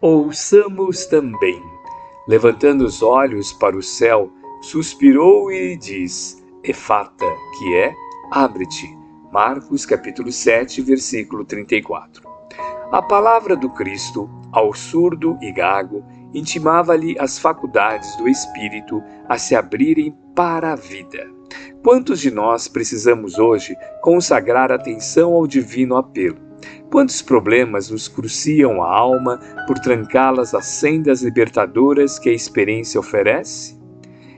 ouçamos 0.00 1.04
também. 1.06 1.62
Levantando 2.26 2.84
os 2.84 3.02
olhos 3.02 3.52
para 3.52 3.76
o 3.76 3.82
céu, 3.82 4.30
suspirou 4.62 5.52
e 5.52 5.76
diz: 5.76 6.42
Efata, 6.64 7.26
que 7.58 7.74
é 7.76 7.92
abre-te. 8.30 8.98
Marcos 9.32 9.86
capítulo 9.86 10.32
7, 10.32 10.82
versículo 10.82 11.44
34. 11.44 12.28
A 12.90 13.00
palavra 13.00 13.54
do 13.54 13.70
Cristo, 13.70 14.28
ao 14.50 14.74
surdo 14.74 15.38
e 15.40 15.52
gago, 15.52 16.04
intimava-lhe 16.34 17.16
as 17.18 17.38
faculdades 17.38 18.16
do 18.16 18.28
espírito 18.28 19.00
a 19.28 19.38
se 19.38 19.54
abrirem 19.54 20.16
para 20.34 20.72
a 20.72 20.76
vida. 20.76 21.28
Quantos 21.82 22.20
de 22.20 22.30
nós 22.30 22.66
precisamos 22.66 23.38
hoje 23.38 23.76
consagrar 24.02 24.72
atenção 24.72 25.32
ao 25.32 25.46
divino 25.46 25.96
apelo? 25.96 26.49
Quantos 26.90 27.22
problemas 27.22 27.90
nos 27.90 28.08
cruciam 28.08 28.82
a 28.82 28.92
alma 28.92 29.38
por 29.66 29.78
trancá-las 29.78 30.54
às 30.54 30.66
sendas 30.66 31.22
libertadoras 31.22 32.18
que 32.18 32.28
a 32.28 32.32
experiência 32.32 32.98
oferece? 32.98 33.78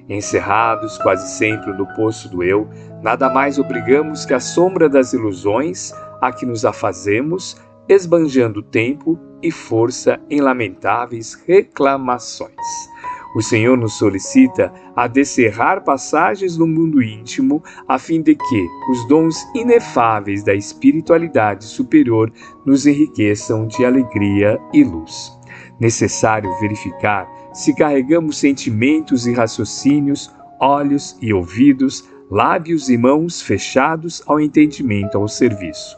Encerrados 0.09 0.99
quase 0.99 1.37
sempre 1.39 1.73
no 1.73 1.87
poço 1.95 2.29
do 2.29 2.43
eu, 2.43 2.69
nada 3.03 3.31
mais 3.31 3.59
obrigamos 3.59 4.27
que 4.27 4.35
a 4.35 4.41
sombra 4.41 4.89
das 4.89 5.13
ilusões 5.13 5.93
a 6.21 6.33
que 6.33 6.45
nos 6.45 6.65
afazemos, 6.65 7.57
esbanjando 7.89 8.63
tempo 8.63 9.19
e 9.43 9.51
força 9.51 10.21
em 10.29 10.41
lamentáveis 10.41 11.35
reclamações. 11.47 12.92
O 13.35 13.41
Senhor 13.41 13.79
nos 13.79 13.95
solicita 13.95 14.73
a 14.95 15.07
descerrar 15.07 15.83
passagens 15.83 16.59
no 16.59 16.67
mundo 16.67 17.03
íntimo, 17.03 17.63
a 17.89 17.99
fim 17.99 18.21
de 18.21 18.35
que 18.35 18.67
os 18.91 19.09
dons 19.09 19.37
inefáveis 19.55 20.45
da 20.45 20.55
espiritualidade 20.55 21.65
superior 21.65 22.31
nos 22.67 22.87
enriqueçam 22.87 23.67
de 23.67 23.87
alegria 23.87 24.61
e 24.73 24.85
luz. 24.85 25.33
Necessário 25.81 26.51
verificar 26.61 27.27
se 27.55 27.75
carregamos 27.75 28.39
sentimentos 28.39 29.27
e 29.27 29.33
raciocínios, 29.33 30.31
olhos 30.61 31.17
e 31.21 31.33
ouvidos, 31.33 32.07
lábios 32.31 32.91
e 32.91 32.99
mãos 32.99 33.41
fechados 33.41 34.23
ao 34.27 34.41
entendimento 34.41 35.17
ao 35.17 35.27
serviço. 35.27 35.97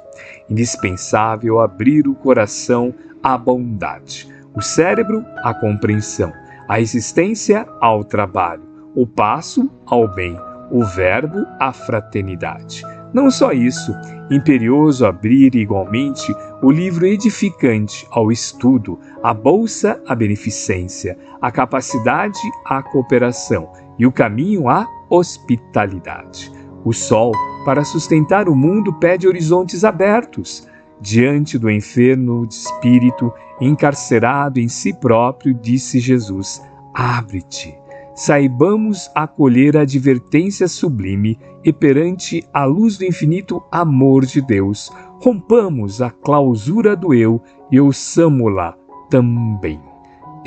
Indispensável 0.49 1.61
abrir 1.61 2.07
o 2.07 2.15
coração 2.15 2.95
à 3.23 3.37
bondade, 3.37 4.29
o 4.55 4.63
cérebro 4.63 5.25
à 5.43 5.53
compreensão 5.53 6.33
a 6.69 6.81
existência 6.81 7.67
ao 7.81 8.03
trabalho, 8.05 8.63
o 8.95 9.07
passo 9.07 9.71
ao 9.87 10.09
bem, 10.09 10.39
o 10.71 10.85
verbo 10.85 11.47
à 11.61 11.73
fraternidade. 11.73 12.83
Não 13.13 13.31
só 13.31 13.53
isso, 13.53 13.95
imperioso 14.31 15.07
abrir 15.07 15.55
igualmente 15.55 16.35
o 16.63 16.71
livro 16.71 17.07
edificante 17.07 18.07
ao 18.11 18.33
estudo, 18.33 18.99
a 19.23 19.33
bolsa 19.33 20.03
à 20.09 20.15
beneficência, 20.15 21.17
a 21.41 21.53
capacidade 21.53 22.41
à 22.65 22.83
cooperação 22.83 23.71
e 23.99 24.07
o 24.07 24.11
caminho 24.11 24.69
à 24.69 24.87
hospitalidade. 25.09 26.51
O 26.85 26.93
sol, 26.93 27.33
para 27.65 27.85
sustentar 27.85 28.49
o 28.49 28.57
mundo, 28.57 28.93
pede 28.95 29.29
horizontes 29.29 29.85
abertos. 29.85 30.67
Diante 31.05 31.59
do 31.59 31.71
enfermo 31.71 32.47
de 32.47 32.55
espírito, 32.55 33.31
encarcerado 33.61 34.59
em 34.59 34.69
si 34.69 34.91
próprio, 34.91 35.53
disse 35.53 36.01
Jesus: 36.01 36.63
Abre-te. 36.95 37.77
Saibamos 38.15 39.11
acolher 39.15 39.77
a 39.77 39.83
advertência 39.83 40.67
sublime 40.67 41.39
e 41.63 41.75
perante 41.75 42.43
a 42.55 42.65
luz 42.65 42.97
do 42.97 43.05
infinito 43.05 43.63
amor 43.71 44.25
de 44.25 44.41
Deus, 44.41 44.91
rompamos 45.21 46.01
a 46.01 46.09
clausura 46.09 46.97
do 46.97 47.13
eu 47.13 47.39
e 47.71 47.79
ouçamo-la 47.79 48.75
também. 49.11 49.79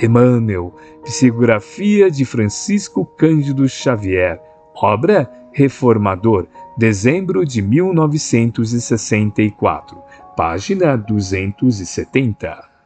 Emmanuel, 0.02 0.74
psicografia 1.04 2.10
de 2.10 2.26
Francisco 2.26 3.06
Cândido 3.06 3.70
Xavier, 3.70 4.42
obra 4.82 5.30
Reformador, 5.54 6.48
dezembro 6.78 7.44
de 7.44 7.62
1964, 7.62 10.02
página 10.36 10.96
270. 10.96 12.77